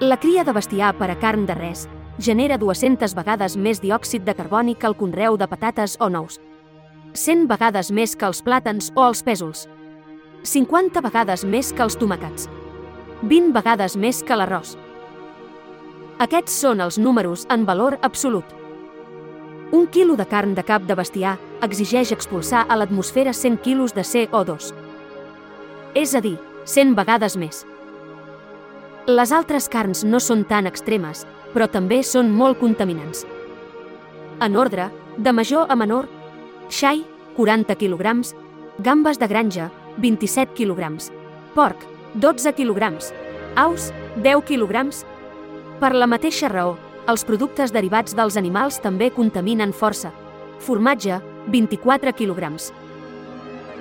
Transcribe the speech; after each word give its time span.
La 0.00 0.16
cria 0.18 0.42
de 0.42 0.50
bestiar 0.50 0.88
per 0.98 1.06
a 1.12 1.14
carn 1.14 1.44
de 1.46 1.54
res 1.54 1.84
genera 2.18 2.56
200 2.58 3.12
vegades 3.14 3.54
més 3.54 3.78
diòxid 3.78 4.24
de 4.26 4.32
carboni 4.34 4.72
que 4.74 4.88
el 4.88 4.96
conreu 4.98 5.36
de 5.38 5.46
patates 5.46 5.94
o 6.02 6.08
nous. 6.10 6.40
100 7.14 7.44
vegades 7.46 7.92
més 7.94 8.16
que 8.18 8.26
els 8.26 8.40
plàtans 8.42 8.90
o 8.96 9.04
els 9.06 9.22
pèsols. 9.22 9.68
50 10.42 10.98
vegades 11.00 11.44
més 11.44 11.70
que 11.72 11.84
els 11.86 11.94
tomàquets. 11.94 12.48
20 13.22 13.52
vegades 13.54 13.94
més 13.96 14.22
que 14.26 14.34
l'arròs. 14.34 14.72
Aquests 16.18 16.56
són 16.64 16.82
els 16.82 16.98
números 16.98 17.46
en 17.48 17.62
valor 17.64 17.98
absolut. 18.02 18.50
Un 19.70 19.86
quilo 19.86 20.16
de 20.16 20.26
carn 20.26 20.56
de 20.58 20.64
cap 20.66 20.82
de 20.90 20.96
bestiar 20.98 21.36
exigeix 21.62 22.10
expulsar 22.10 22.66
a 22.68 22.74
l'atmosfera 22.74 23.32
100 23.32 23.62
quilos 23.62 23.94
de 23.94 24.02
CO2. 24.02 24.74
És 25.94 26.16
a 26.18 26.20
dir, 26.20 26.34
100 26.66 26.96
vegades 26.98 27.38
més. 27.38 27.62
Les 29.04 29.32
altres 29.36 29.66
carns 29.68 30.00
no 30.08 30.16
són 30.16 30.46
tan 30.48 30.64
extremes, 30.64 31.26
però 31.52 31.66
també 31.68 31.98
són 32.00 32.30
molt 32.32 32.56
contaminants. 32.56 33.26
En 34.40 34.56
ordre, 34.56 34.86
de 35.18 35.32
major 35.36 35.66
a 35.68 35.76
menor, 35.76 36.08
xai, 36.72 37.02
40 37.36 37.76
kg, 37.76 38.14
gambes 38.80 39.20
de 39.20 39.28
granja, 39.28 39.66
27 40.00 40.56
kg, 40.56 40.88
porc, 41.52 41.84
12 42.14 42.54
kg, 42.56 42.88
aus, 43.60 43.90
10 44.24 44.40
kg. 44.48 44.88
Per 45.84 45.92
la 45.92 46.08
mateixa 46.08 46.48
raó, 46.48 46.78
els 47.06 47.28
productes 47.28 47.76
derivats 47.76 48.16
dels 48.16 48.40
animals 48.40 48.80
també 48.80 49.10
contaminen 49.12 49.76
força. 49.76 50.14
Formatge, 50.64 51.20
24 51.52 52.16
kg. 52.16 52.56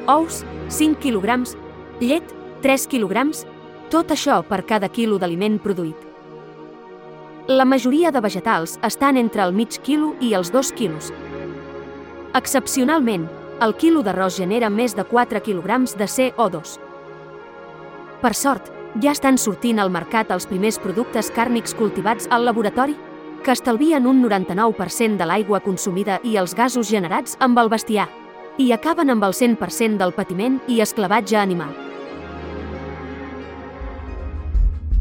Ous, 0.05 0.43
5 0.67 0.99
kg. 0.99 1.55
Llet, 2.03 2.35
3 2.61 2.87
kg. 2.91 3.52
Tot 3.93 4.09
això 4.09 4.39
per 4.41 4.63
cada 4.65 4.87
quilo 4.89 5.19
d'aliment 5.21 5.59
produït. 5.61 5.99
La 7.45 7.65
majoria 7.65 8.09
de 8.09 8.23
vegetals 8.25 8.79
estan 8.81 9.19
entre 9.21 9.43
el 9.43 9.53
mig 9.53 9.77
quilo 9.85 10.15
i 10.19 10.31
els 10.33 10.49
2 10.49 10.71
quilos. 10.73 11.11
Excepcionalment, 12.33 13.27
el 13.61 13.75
quilo 13.77 14.01
d'arròs 14.01 14.39
genera 14.41 14.71
més 14.73 14.97
de 14.97 15.05
4 15.05 15.43
kg 15.45 15.77
de 15.99 16.09
CO2. 16.09 16.73
Per 18.23 18.33
sort, 18.33 18.73
ja 18.97 19.13
estan 19.13 19.37
sortint 19.37 19.77
al 19.77 19.93
mercat 19.93 20.33
els 20.33 20.49
primers 20.49 20.81
productes 20.81 21.29
càrnics 21.29 21.77
cultivats 21.77 22.25
al 22.31 22.49
laboratori, 22.49 22.97
que 23.45 23.53
estalvien 23.53 24.09
un 24.09 24.25
99% 24.25 25.21
de 25.21 25.29
l'aigua 25.29 25.61
consumida 25.61 26.17
i 26.23 26.37
els 26.41 26.57
gasos 26.57 26.89
generats 26.89 27.37
amb 27.39 27.61
el 27.61 27.69
bestiar, 27.69 28.09
i 28.57 28.71
acaben 28.73 29.13
amb 29.13 29.29
el 29.29 29.37
100% 29.37 30.01
del 30.01 30.17
patiment 30.17 30.61
i 30.65 30.81
esclavatge 30.81 31.37
animal. 31.37 31.82